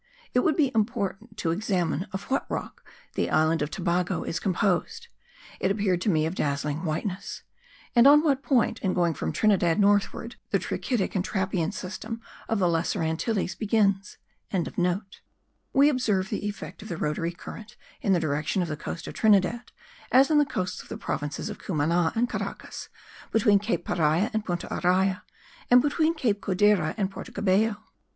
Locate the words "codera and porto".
26.41-27.31